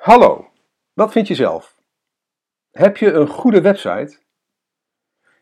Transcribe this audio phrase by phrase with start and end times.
[0.00, 0.50] Hallo,
[0.92, 1.80] wat vind je zelf?
[2.70, 4.18] Heb je een goede website?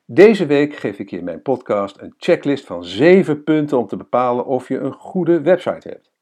[0.04, 3.96] Deze week geef ik je in mijn podcast een checklist van 7 punten om te
[3.96, 6.12] bepalen of je een goede website hebt.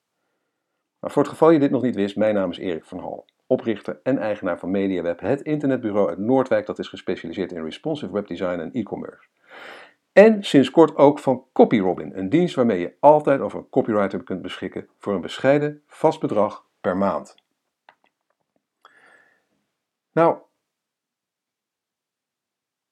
[0.98, 3.26] Maar voor het geval je dit nog niet wist, mijn naam is Erik van Hal,
[3.46, 8.60] oprichter en eigenaar van MediaWeb, het internetbureau uit Noordwijk dat is gespecialiseerd in responsive webdesign
[8.60, 9.28] en e-commerce.
[10.12, 14.42] En sinds kort ook van CopyRobin, een dienst waarmee je altijd over een copywriter kunt
[14.42, 17.44] beschikken voor een bescheiden vast bedrag per maand.
[20.16, 20.38] Nou,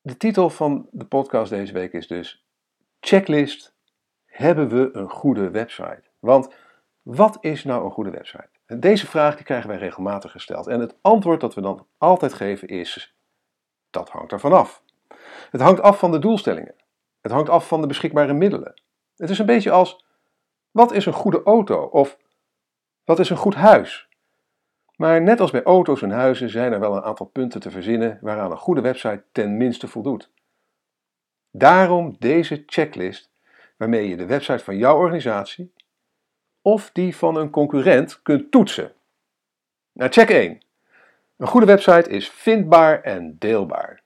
[0.01, 2.47] de titel van de podcast deze week is dus
[3.01, 3.75] Checklist:
[4.25, 6.03] Hebben we een goede website?
[6.19, 6.55] Want
[7.03, 8.49] wat is nou een goede website?
[8.67, 10.67] Deze vraag die krijgen wij regelmatig gesteld.
[10.67, 13.17] En het antwoord dat we dan altijd geven is:
[13.91, 14.83] dat hangt ervan af.
[15.51, 16.75] Het hangt af van de doelstellingen.
[17.21, 18.83] Het hangt af van de beschikbare middelen.
[19.17, 20.05] Het is een beetje als:
[20.71, 21.85] wat is een goede auto?
[21.85, 22.19] Of
[23.05, 24.09] wat is een goed huis?
[24.97, 28.19] Maar net als bij auto's en huizen zijn er wel een aantal punten te verzinnen
[28.21, 30.31] waaraan een goede website ten minste voldoet.
[31.51, 33.31] Daarom deze checklist
[33.77, 35.73] waarmee je de website van jouw organisatie
[36.63, 38.93] of die van een concurrent kunt toetsen.
[39.93, 40.61] Nou, check 1.
[41.37, 44.03] Een goede website is vindbaar en deelbaar.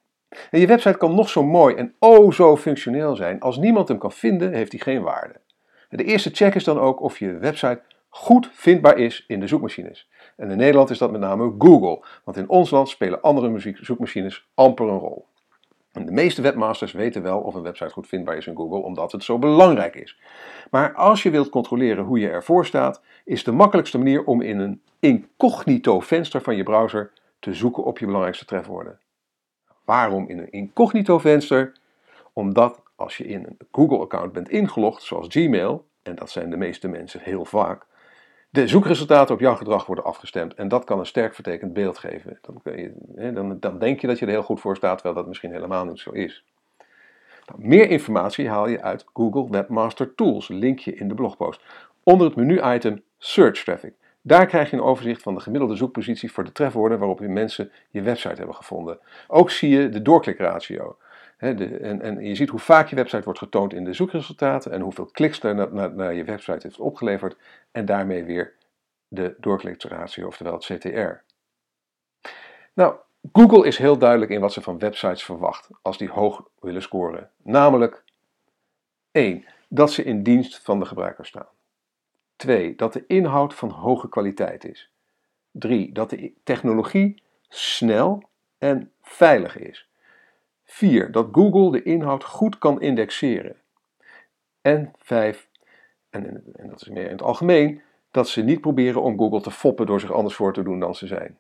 [0.51, 3.41] En je website kan nog zo mooi en oh zo functioneel zijn.
[3.41, 5.41] Als niemand hem kan vinden, heeft hij geen waarde.
[5.89, 10.09] De eerste check is dan ook of je website goed vindbaar is in de zoekmachines.
[10.39, 14.49] En in Nederland is dat met name Google, want in ons land spelen andere zoekmachines
[14.55, 15.27] amper een rol.
[15.93, 19.13] En de meeste webmasters weten wel of een website goed vindbaar is in Google, omdat
[19.13, 20.21] het zo belangrijk is.
[20.71, 24.59] Maar als je wilt controleren hoe je ervoor staat, is de makkelijkste manier om in
[24.59, 28.99] een incognito venster van je browser te zoeken op je belangrijkste trefwoorden.
[29.85, 31.73] Waarom in een incognito venster?
[32.33, 36.89] Omdat als je in een Google-account bent ingelogd, zoals Gmail, en dat zijn de meeste
[36.89, 37.87] mensen heel vaak,
[38.51, 42.39] de zoekresultaten op jouw gedrag worden afgestemd en dat kan een sterk vertekend beeld geven.
[42.43, 45.15] Dan, je, hè, dan, dan, denk je dat je er heel goed voor staat, terwijl
[45.15, 46.45] dat misschien helemaal niet zo is.
[47.57, 51.63] Meer informatie haal je uit Google Webmaster Tools, linkje in de blogpost.
[52.03, 53.95] Onder het menu-item Search Traffic.
[54.23, 57.71] Daar krijg je een overzicht van de gemiddelde zoekpositie voor de trefwoorden waarop je mensen
[57.91, 58.99] je website hebben gevonden.
[59.29, 60.97] Ook zie je de doorklikratio
[61.39, 65.07] en, en, je ziet hoe vaak je website wordt getoond in de zoekresultaten en hoeveel
[65.07, 67.37] kliks er naar, naar, je website heeft opgeleverd
[67.71, 68.55] en daarmee weer
[69.09, 71.23] de doorklikratio, oftewel het CTR.
[72.73, 72.97] Nou,
[73.33, 77.31] Google is heel duidelijk in wat ze van websites verwacht als die hoog willen scoren.
[77.43, 78.05] Namelijk
[79.11, 79.45] 1.
[79.69, 81.49] Dat ze in dienst van de gebruiker staan.
[82.37, 82.75] 2.
[82.75, 84.91] Dat de inhoud van hoge kwaliteit is.
[85.51, 85.93] 3.
[85.93, 88.29] Dat de technologie snel
[88.59, 89.88] en veilig is.
[90.69, 91.13] 4.
[91.13, 93.57] Dat Google de inhoud goed kan indexeren.
[94.61, 95.49] En 5.
[96.11, 99.51] En, en dat is meer in het algemeen, dat ze niet proberen om Google te
[99.51, 101.39] foppen door zich anders voor te doen dan ze zijn.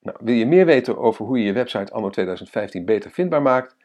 [0.00, 3.76] Nou, wil je meer weten over hoe je je website anno 2015 beter vindbaar maakt?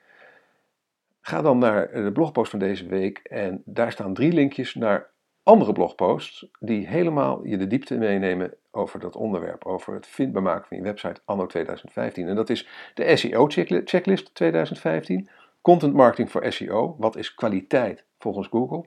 [1.22, 5.10] Ga dan naar de blogpost van deze week en daar staan drie linkjes naar
[5.44, 10.68] andere blogposts die helemaal je de diepte meenemen over dat onderwerp, over het vindbaar maken
[10.68, 12.28] van je website anno 2015.
[12.28, 13.48] En dat is de SEO
[13.86, 15.30] checklist 2015,
[15.62, 18.86] content marketing voor SEO, wat is kwaliteit volgens Google,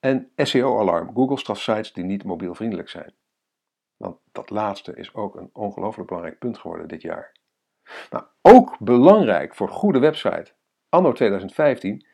[0.00, 3.12] en SEO alarm, Google straft sites die niet mobielvriendelijk zijn.
[3.96, 7.32] Want dat laatste is ook een ongelooflijk belangrijk punt geworden dit jaar.
[8.10, 10.52] Nou, ook belangrijk voor goede website
[10.88, 12.06] anno 2015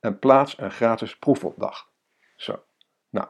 [0.00, 1.90] en plaats een gratis proefopdracht.
[2.36, 2.62] Zo,
[3.10, 3.26] nou,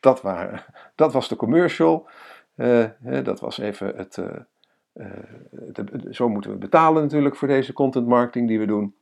[0.00, 0.64] dat, waren,
[0.94, 2.08] dat was de commercial.
[2.56, 2.88] Uh,
[3.22, 4.16] dat was even het.
[4.16, 4.36] Uh,
[4.94, 5.06] uh,
[6.10, 8.94] zo moeten we betalen natuurlijk voor deze content marketing die we doen.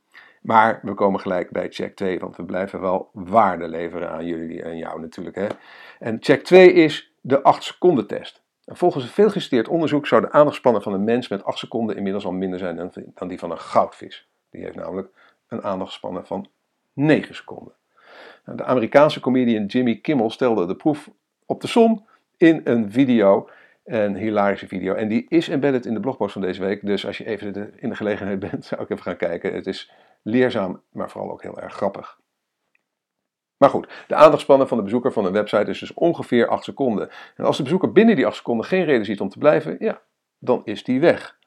[0.42, 4.62] Maar we komen gelijk bij check 2, want we blijven wel waarde leveren aan jullie
[4.62, 5.36] en jou natuurlijk.
[5.36, 5.46] Hè?
[5.98, 8.42] En check 2 is de 8 seconden test.
[8.64, 12.24] En volgens een veelgesteerd onderzoek zou de aandachtspannen van een mens met 8 seconden inmiddels
[12.24, 14.28] al minder zijn dan die van een goudvis.
[14.50, 15.08] Die heeft namelijk
[15.48, 16.48] een aandachtspannen van
[16.92, 17.72] 9 seconden.
[18.44, 21.10] Nou, de Amerikaanse comedian Jimmy Kimmel stelde de proef
[21.46, 22.06] op de som
[22.36, 23.48] in een video.
[23.84, 24.94] Een hilarische video.
[24.94, 26.86] En die is embedded in de blogpost van deze week.
[26.86, 29.54] Dus als je even in de gelegenheid bent, zou ik even gaan kijken.
[29.54, 29.92] Het is
[30.22, 32.20] leerzaam, maar vooral ook heel erg grappig.
[33.56, 37.10] Maar goed, de aandachtspannen van de bezoeker van een website is dus ongeveer 8 seconden.
[37.36, 40.00] En als de bezoeker binnen die 8 seconden geen reden ziet om te blijven, ja,
[40.38, 41.38] dan is die weg.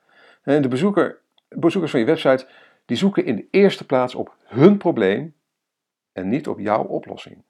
[0.43, 2.47] En de bezoeker, bezoekers van je website
[2.85, 5.35] die zoeken in de eerste plaats op hun probleem
[6.13, 7.43] en niet op jouw oplossing.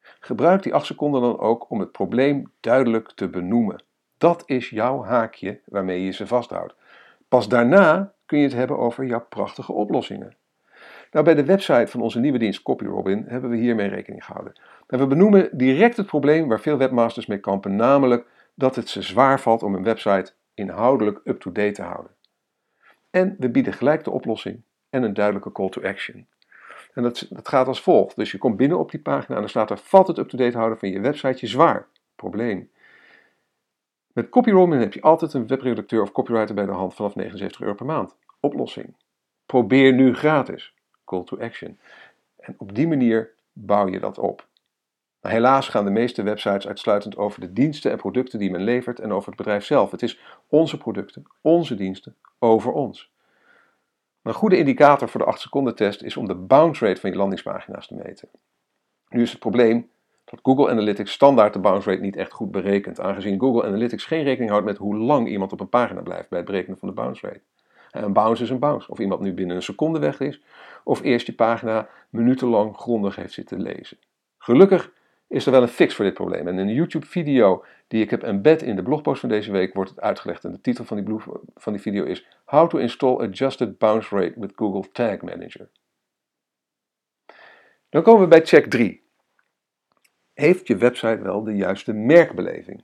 [0.00, 3.82] Gebruik die 8 seconden dan ook om het probleem duidelijk te benoemen.
[4.24, 6.74] Dat is jouw haakje waarmee je ze vasthoudt.
[7.28, 10.36] Pas daarna kun je het hebben over jouw prachtige oplossingen.
[11.10, 14.52] Nou, bij de website van onze nieuwe dienst CopyRobin hebben we hiermee rekening gehouden.
[14.86, 19.02] En we benoemen direct het probleem waar veel webmasters mee kampen, namelijk dat het ze
[19.02, 22.10] zwaar valt om een website inhoudelijk up-to-date te houden.
[23.10, 26.26] En we bieden gelijk de oplossing en een duidelijke call to action.
[26.94, 28.16] En dat, dat gaat als volgt.
[28.16, 30.78] Dus je komt binnen op die pagina en dan staat er: valt het up-to-date houden
[30.78, 31.86] van je website je zwaar?
[32.16, 32.72] Probleem.
[34.14, 37.74] Met CopyRobin heb je altijd een webredacteur of copywriter bij de hand vanaf 79 euro
[37.74, 38.16] per maand.
[38.40, 38.96] Oplossing.
[39.46, 40.74] Probeer nu gratis.
[41.04, 41.78] Call to action.
[42.36, 44.48] En op die manier bouw je dat op.
[45.20, 49.00] Nou, helaas gaan de meeste websites uitsluitend over de diensten en producten die men levert
[49.00, 49.90] en over het bedrijf zelf.
[49.90, 53.12] Het is onze producten, onze diensten, over ons.
[54.22, 57.16] Een goede indicator voor de 8 seconden test is om de bounce rate van je
[57.16, 58.28] landingspagina's te meten.
[59.08, 59.90] Nu is het probleem
[60.34, 64.22] dat Google Analytics standaard de bounce rate niet echt goed berekent, aangezien Google Analytics geen
[64.22, 66.94] rekening houdt met hoe lang iemand op een pagina blijft bij het berekenen van de
[66.94, 67.40] bounce rate.
[67.90, 68.90] Een bounce is een bounce.
[68.90, 70.42] Of iemand nu binnen een seconde weg is,
[70.84, 73.98] of eerst je pagina minutenlang grondig heeft zitten lezen.
[74.38, 74.92] Gelukkig
[75.28, 76.48] is er wel een fix voor dit probleem.
[76.48, 79.90] En in een YouTube-video die ik heb embed in de blogpost van deze week wordt
[79.90, 80.44] het uitgelegd.
[80.44, 81.16] En de titel van die,
[81.54, 85.68] van die video is How to install adjusted bounce rate with Google Tag Manager.
[87.88, 89.03] Dan komen we bij check 3.
[90.34, 92.82] Heeft je website wel de juiste merkbeleving?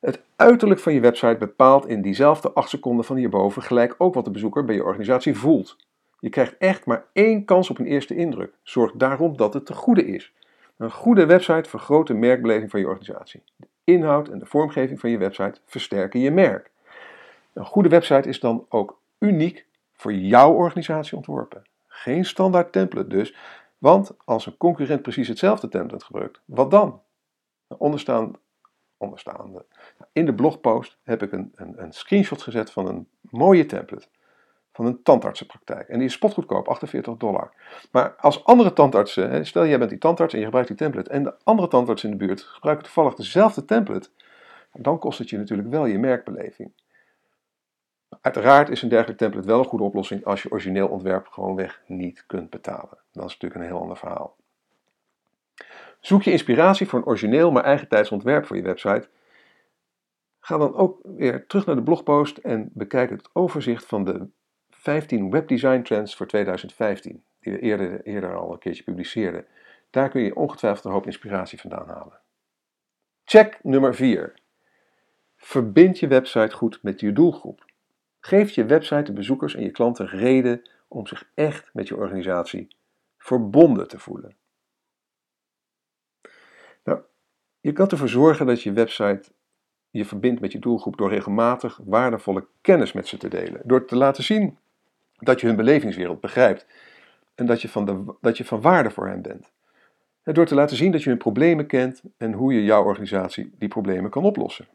[0.00, 4.24] Het uiterlijk van je website bepaalt in diezelfde 8 seconden van hierboven gelijk ook wat
[4.24, 5.76] de bezoeker bij je organisatie voelt.
[6.18, 8.52] Je krijgt echt maar één kans op een eerste indruk.
[8.62, 10.32] Zorg daarom dat het te goede is.
[10.76, 13.42] Een goede website vergroot de merkbeleving van je organisatie.
[13.56, 16.70] De inhoud en de vormgeving van je website versterken je merk.
[17.52, 21.62] Een goede website is dan ook uniek voor jouw organisatie ontworpen.
[21.86, 23.34] Geen standaard template dus,
[23.80, 27.02] want als een concurrent precies hetzelfde template gebruikt, wat dan?
[27.66, 28.32] Onderstaan,
[28.96, 29.66] onderstaande.
[30.12, 34.06] In de blogpost heb ik een, een, een screenshot gezet van een mooie template
[34.72, 35.88] van een tandartsenpraktijk.
[35.88, 37.52] En die is spotgoedkoop, 48 dollar.
[37.92, 41.22] Maar als andere tandartsen, stel jij bent die tandarts en je gebruikt die template, en
[41.22, 44.08] de andere tandartsen in de buurt gebruiken toevallig dezelfde template,
[44.72, 46.72] dan kost het je natuurlijk wel je merkbeleving.
[48.20, 52.24] Uiteraard is een dergelijk template wel een goede oplossing als je origineel ontwerp gewoonweg niet
[52.26, 52.98] kunt betalen.
[53.12, 54.36] Dat is natuurlijk een heel ander verhaal.
[56.00, 59.08] Zoek je inspiratie voor een origineel maar eigentijds ontwerp voor je website?
[60.40, 64.28] Ga dan ook weer terug naar de blogpost en bekijk het overzicht van de
[64.70, 69.46] 15 webdesign trends voor 2015, die we eerder, eerder al een keertje publiceerden.
[69.90, 72.20] Daar kun je ongetwijfeld een hoop inspiratie vandaan halen.
[73.24, 74.34] Check nummer 4.
[75.36, 77.69] Verbind je website goed met je doelgroep.
[78.20, 82.68] Geef je website de bezoekers en je klanten reden om zich echt met je organisatie
[83.18, 84.34] verbonden te voelen.
[86.84, 87.00] Nou,
[87.60, 89.30] je kan ervoor zorgen dat je website
[89.90, 93.60] je verbindt met je doelgroep door regelmatig waardevolle kennis met ze te delen.
[93.64, 94.58] Door te laten zien
[95.18, 96.66] dat je hun belevingswereld begrijpt
[97.34, 99.50] en dat je van, de, dat je van waarde voor hen bent.
[100.22, 103.54] En door te laten zien dat je hun problemen kent en hoe je jouw organisatie
[103.58, 104.68] die problemen kan oplossen.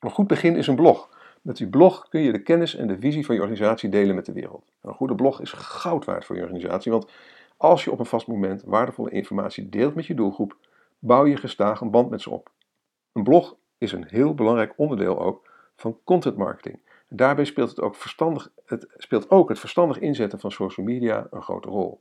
[0.00, 1.08] Een goed begin is een blog.
[1.42, 4.26] Met die blog kun je de kennis en de visie van je organisatie delen met
[4.26, 4.72] de wereld.
[4.82, 7.10] Een goede blog is goud waard voor je organisatie, want
[7.56, 10.56] als je op een vast moment waardevolle informatie deelt met je doelgroep,
[10.98, 12.50] bouw je gestaag een band met ze op.
[13.12, 16.78] Een blog is een heel belangrijk onderdeel ook van content marketing.
[17.08, 21.42] Daarbij speelt, het ook, verstandig, het speelt ook het verstandig inzetten van social media een
[21.42, 22.00] grote rol.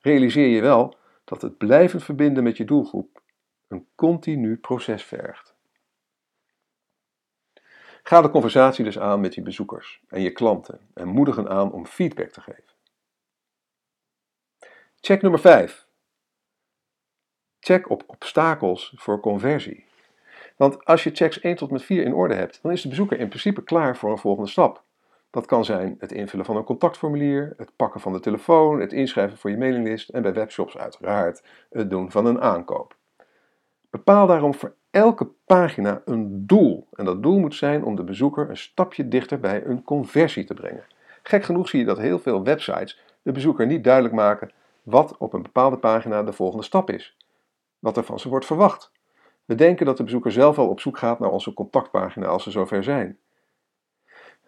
[0.00, 0.94] Realiseer je wel
[1.24, 3.22] dat het blijvend verbinden met je doelgroep
[3.68, 5.55] een continu proces vergt.
[8.08, 11.72] Ga de conversatie dus aan met je bezoekers en je klanten en moedig hen aan
[11.72, 12.74] om feedback te geven.
[15.00, 15.86] Check nummer 5.
[17.60, 19.84] Check op obstakels voor conversie.
[20.56, 23.18] Want als je checks 1 tot met 4 in orde hebt, dan is de bezoeker
[23.18, 24.82] in principe klaar voor een volgende stap.
[25.30, 29.38] Dat kan zijn het invullen van een contactformulier, het pakken van de telefoon, het inschrijven
[29.38, 32.96] voor je mailinglist en bij webshops uiteraard het doen van een aankoop.
[33.90, 36.86] Bepaal daarom voor elke pagina een doel.
[36.92, 40.54] En dat doel moet zijn om de bezoeker een stapje dichter bij een conversie te
[40.54, 40.84] brengen.
[41.22, 44.50] Gek genoeg zie je dat heel veel websites de bezoeker niet duidelijk maken
[44.82, 47.16] wat op een bepaalde pagina de volgende stap is,
[47.78, 48.90] wat er van ze wordt verwacht.
[49.44, 52.50] We denken dat de bezoeker zelf al op zoek gaat naar onze contactpagina als ze
[52.50, 53.18] zover zijn.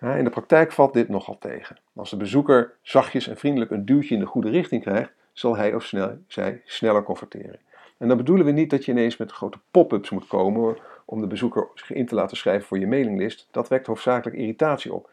[0.01, 1.79] in de praktijk valt dit nogal tegen.
[1.95, 5.75] Als de bezoeker zachtjes en vriendelijk een duwtje in de goede richting krijgt, zal hij
[5.75, 5.93] of
[6.27, 7.61] zij sneller converteren.
[7.99, 11.27] En dan bedoelen we niet dat je ineens met grote pop-ups moet komen om de
[11.27, 13.49] bezoeker zich in te laten schrijven voor je mailinglist.
[13.51, 15.11] Dat wekt hoofdzakelijk irritatie op.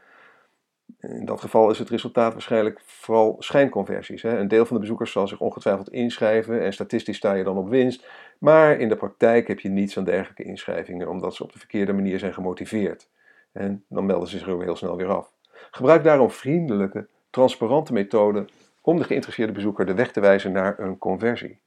[1.00, 4.22] In dat geval is het resultaat waarschijnlijk vooral schijnconversies.
[4.22, 4.38] Hè.
[4.38, 7.70] Een deel van de bezoekers zal zich ongetwijfeld inschrijven en statistisch sta je dan op
[7.70, 8.08] winst.
[8.38, 11.94] Maar in de praktijk heb je niets aan dergelijke inschrijvingen omdat ze op de verkeerde
[11.94, 13.10] manier zijn gemotiveerd.
[13.52, 15.32] En dan melden ze zich er heel snel weer af.
[15.72, 18.48] Gebruik daarom vriendelijke, transparante methoden
[18.82, 21.60] om de geïnteresseerde bezoeker de weg te wijzen naar een conversie.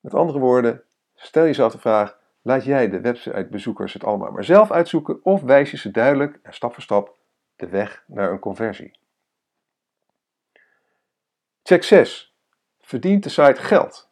[0.00, 0.82] Met andere woorden,
[1.14, 5.70] stel jezelf de vraag: laat jij de websitebezoekers het allemaal maar zelf uitzoeken of wijs
[5.70, 7.16] je ze duidelijk en stap voor stap
[7.56, 8.98] de weg naar een conversie?
[11.62, 12.34] Check 6.
[12.80, 14.10] Verdient de site geld?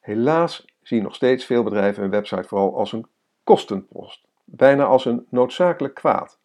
[0.00, 3.06] Helaas zien nog steeds veel bedrijven een website vooral als een
[3.44, 6.38] kostenpost, bijna als een noodzakelijk kwaad.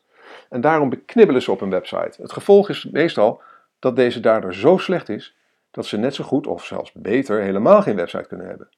[0.49, 2.21] En daarom beknibbelen ze op een website.
[2.21, 3.41] Het gevolg is meestal
[3.79, 5.35] dat deze daardoor zo slecht is
[5.73, 8.69] dat ze net zo goed of zelfs beter helemaal geen website kunnen hebben.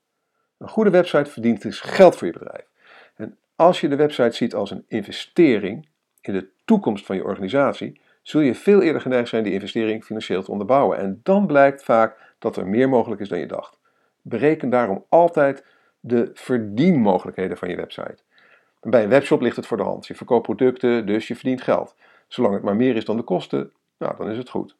[0.57, 2.65] Een goede website verdient dus geld voor je bedrijf.
[3.15, 5.87] En als je de website ziet als een investering
[6.21, 10.43] in de toekomst van je organisatie, zul je veel eerder geneigd zijn die investering financieel
[10.43, 10.97] te onderbouwen.
[10.97, 13.79] En dan blijkt vaak dat er meer mogelijk is dan je dacht.
[14.21, 15.65] Bereken daarom altijd
[15.99, 18.17] de verdienmogelijkheden van je website.
[18.81, 20.07] bij een webshop ligt het voor de hand.
[20.07, 21.95] Je verkoopt producten, dus je verdient geld.
[22.27, 24.75] Zolang het maar meer is dan de kosten, nou, dan is het goed.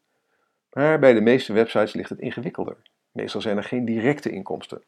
[0.75, 2.77] Maar bij de meeste websites ligt het ingewikkelder.
[3.12, 4.84] Meestal zijn er geen directe inkomsten.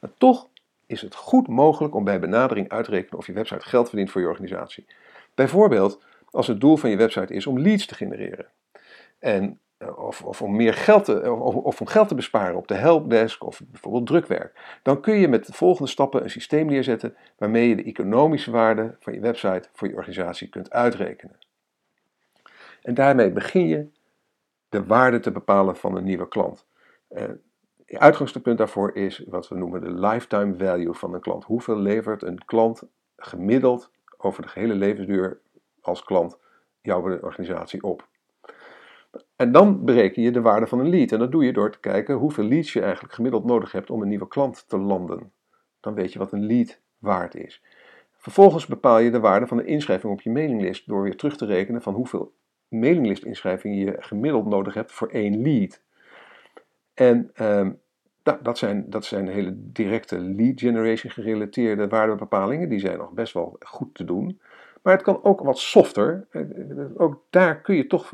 [0.00, 0.48] Maar toch
[0.86, 4.10] is het goed mogelijk om bij benadering uit te rekenen of je website geld verdient
[4.10, 4.86] voor je organisatie.
[5.34, 8.46] Bijvoorbeeld als het doel van je website is om leads te genereren.
[9.18, 12.68] En, eh, of, of, om meer geld te, of, of, om geld te besparen op
[12.68, 14.78] de helpdesk of bijvoorbeeld drukwerk.
[14.82, 18.96] Dan kun je met de volgende stappen een systeem neerzetten waarmee je de economische waarde
[19.00, 21.36] van je website voor je organisatie kunt uitrekenen.
[22.82, 23.86] En daarmee begin je
[24.72, 26.66] de waarde te bepalen van een nieuwe klant.
[27.10, 27.22] Uh,
[27.84, 31.44] het uitgangspunt daarvoor is wat we noemen de lifetime value van een klant.
[31.44, 32.82] Hoeveel levert een klant
[33.16, 35.40] gemiddeld over de gehele levensduur
[35.80, 36.38] als klant
[36.80, 38.08] jouw organisatie op?
[39.36, 41.12] En dan bereken je de waarde van een lead.
[41.12, 44.02] En dat doe je door te kijken hoeveel leads je eigenlijk gemiddeld nodig hebt om
[44.02, 45.32] een nieuwe klant te landen.
[45.80, 47.62] Dan weet je wat een lead waard is.
[48.16, 51.46] Vervolgens bepaal je de waarde van de inschrijving op je mailinglist door weer terug te
[51.46, 52.34] rekenen van hoeveel
[52.72, 55.80] mailinglistinschrijvingen je gemiddeld nodig hebt voor één lead.
[56.94, 57.70] En ehm,
[58.24, 62.68] nou, dat, zijn, dat zijn hele directe lead generation gerelateerde waardebepalingen.
[62.68, 64.40] Die zijn nog best wel goed te doen.
[64.82, 66.26] Maar het kan ook wat softer.
[66.30, 66.42] Eh,
[66.96, 68.12] ook daar kun je toch,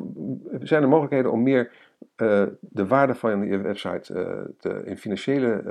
[0.60, 1.72] zijn er mogelijkheden om meer
[2.16, 4.12] uh, de waarde van je website
[4.58, 5.62] te, in financiële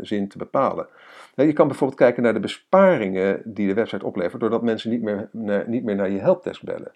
[0.00, 0.86] zin te bepalen.
[1.34, 5.28] je kan bijvoorbeeld kijken naar de besparingen die de website oplevert, doordat mensen niet meer,
[5.32, 6.92] naar, niet meer naar je helpdesk bellen.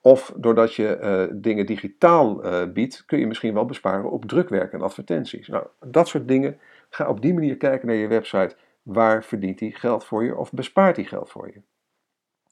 [0.00, 4.72] Of doordat je uh, dingen digitaal uh, biedt, kun je misschien wel besparen op drukwerk
[4.72, 5.48] en advertenties.
[5.48, 6.58] Nou, dat soort dingen.
[6.90, 8.56] Ga op die manier kijken naar je website.
[8.82, 11.60] Waar verdient die geld voor je of bespaart die geld voor je?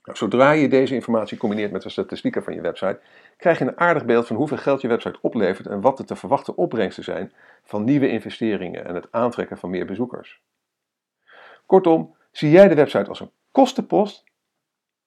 [0.07, 3.01] Nou, zodra je deze informatie combineert met de statistieken van je website,
[3.37, 6.17] krijg je een aardig beeld van hoeveel geld je website oplevert en wat de te
[6.17, 10.43] verwachten opbrengsten zijn van nieuwe investeringen en het aantrekken van meer bezoekers.
[11.67, 14.25] Kortom, zie jij de website als een kostenpost,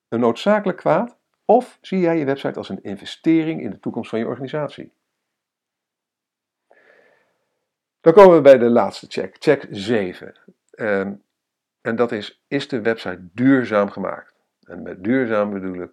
[0.08, 1.18] een noodzakelijk kwaad
[1.50, 4.92] of zie jij je website als een investering in de toekomst van je organisatie?
[8.02, 10.36] Dan komen we bij de laatste check, check 7.
[10.72, 11.14] Ehm,
[11.82, 14.34] en dat is, is de website duurzaam gemaakt?
[14.64, 15.92] En met duurzaam bedoel ik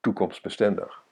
[0.00, 1.02] toekomstbestendig.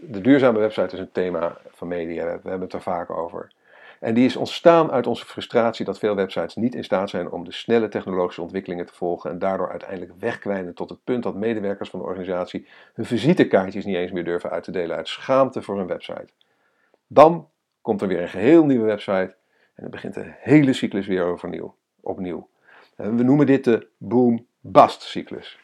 [0.00, 3.52] de duurzame website is een thema van media, we hebben het er vaak over.
[4.00, 7.44] En die is ontstaan uit onze frustratie dat veel websites niet in staat zijn om
[7.44, 11.90] de snelle technologische ontwikkelingen te volgen en daardoor uiteindelijk wegkwijnen tot het punt dat medewerkers
[11.90, 15.76] van de organisatie hun visitekaartjes niet eens meer durven uit te delen uit schaamte voor
[15.76, 16.28] hun website.
[17.06, 17.48] Dan
[17.80, 19.36] komt er weer een geheel nieuwe website
[19.74, 22.48] en dan begint de hele cyclus weer overnieuw, opnieuw.
[22.96, 25.58] En we noemen dit de boom-bust cyclus.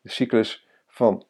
[0.00, 1.24] De cyclus van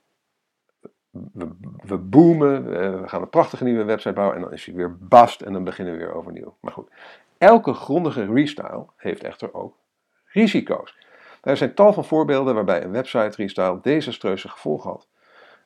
[1.83, 2.65] we, boomen,
[3.01, 5.65] we gaan een prachtige nieuwe website bouwen en dan is hij weer bast en dan
[5.65, 6.57] beginnen we weer overnieuw.
[6.61, 6.91] Maar goed,
[7.39, 9.77] elke grondige restyle heeft echter ook
[10.25, 10.97] risico's.
[11.43, 15.09] Er zijn tal van voorbeelden waarbij een website restyle desastreuze gevolgen had.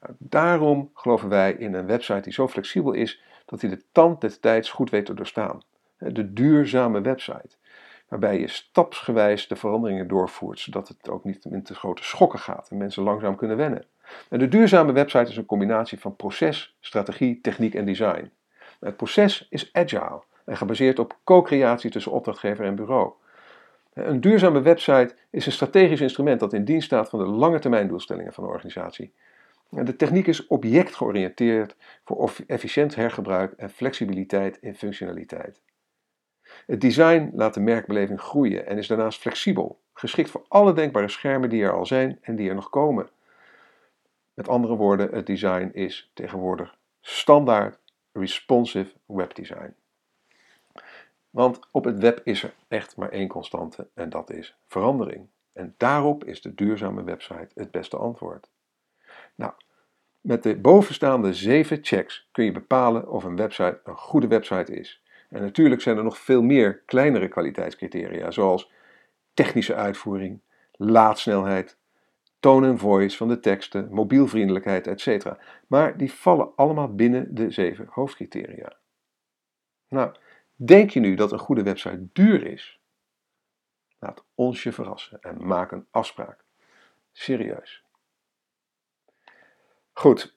[0.01, 4.21] Nou, daarom geloven wij in een website die zo flexibel is dat hij de tand
[4.21, 5.63] des tijds goed weet te doorstaan.
[5.99, 7.57] De duurzame website
[8.09, 12.69] waarbij je stapsgewijs de veranderingen doorvoert, zodat het ook niet in te grote schokken gaat
[12.71, 13.85] en mensen langzaam kunnen wennen.
[14.29, 18.31] En de duurzame website is een combinatie van proces, strategie, techniek en design.
[18.81, 23.13] Het proces is agile en gebaseerd op co-creatie tussen opdrachtgever en bureau.
[23.93, 27.89] Een duurzame website is een strategisch instrument dat in dienst staat van de lange termijn
[27.89, 29.13] doelstellingen van de organisatie.
[29.69, 35.61] De techniek is objectgeoriënteerd voor efficiënt hergebruik en flexibiliteit in functionaliteit.
[36.67, 41.49] Het design laat de merkbeleving groeien en is daarnaast flexibel, geschikt voor alle denkbare schermen
[41.49, 43.09] die er al zijn en die er nog komen.
[44.35, 47.79] Met andere woorden, het design is tegenwoordig standaard
[48.13, 49.75] responsive webdesign.
[51.31, 55.29] Want op het web is er echt maar één constante en dat is verandering.
[55.53, 58.51] En daarop is de duurzame website het beste antwoord.
[59.35, 59.53] Nou,
[60.21, 65.03] met de bovenstaande zeven checks kun je bepalen of een website een goede website is.
[65.29, 68.71] En natuurlijk zijn er nog veel meer kleinere kwaliteitscriteria, zoals
[69.35, 70.41] technische uitvoering,
[70.73, 71.77] laadsnelheid,
[72.43, 75.27] tone en voice van de teksten, mobielvriendelijkheid, etc.
[75.67, 78.77] Maar die vallen allemaal binnen de zeven hoofdcriteria.
[79.89, 80.15] Nou,
[80.55, 82.81] denk je nu dat een goede website duur is?
[83.99, 86.45] Laat ons je verrassen en maak een afspraak.
[87.13, 87.85] Serieus.
[89.93, 90.37] Goed,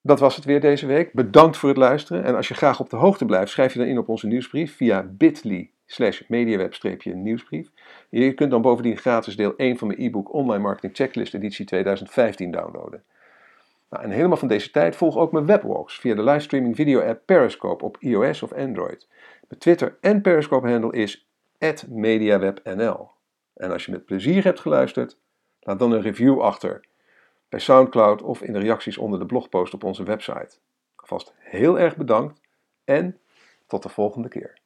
[0.00, 1.12] dat was het weer deze week.
[1.12, 2.24] Bedankt voor het luisteren.
[2.24, 4.76] En als je graag op de hoogte blijft, schrijf je dan in op onze nieuwsbrief
[4.76, 7.68] via bit.ly slash mediaweb-nieuwsbrief.
[8.08, 12.50] Je kunt dan bovendien gratis deel 1 van mijn e-book Online Marketing Checklist editie 2015
[12.50, 13.04] downloaden.
[13.90, 17.22] Nou, en helemaal van deze tijd volg ook mijn webwalks via de livestreaming video app
[17.24, 19.08] Periscope op iOS of Android.
[19.48, 21.28] Mijn Twitter en Periscope handle is
[21.88, 23.10] @mediawebnl.
[23.54, 25.18] En als je met plezier hebt geluisterd,
[25.60, 26.84] laat dan een review achter
[27.48, 30.58] bij SoundCloud of in de reacties onder de blogpost op onze website.
[30.96, 32.40] Alvast heel erg bedankt
[32.84, 33.18] en
[33.66, 34.57] tot de volgende keer.